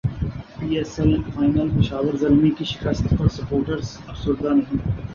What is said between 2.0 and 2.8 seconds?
زلمی کی